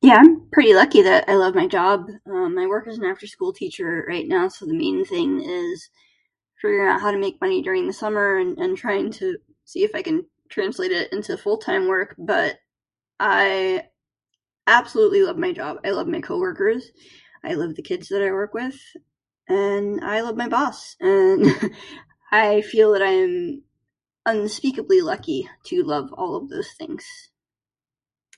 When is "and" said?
8.38-8.56, 8.58-8.76, 19.48-20.02, 21.00-21.52